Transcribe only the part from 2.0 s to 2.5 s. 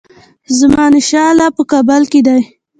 کې دی.